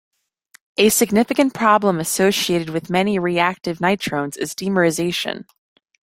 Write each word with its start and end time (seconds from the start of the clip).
A 0.77 0.89
significant 0.89 1.53
problem 1.53 1.99
associated 1.99 2.71
with 2.71 2.89
many 2.89 3.19
reactive 3.19 3.77
nitrones 3.79 4.35
is 4.35 4.55
dimerization. 4.55 5.45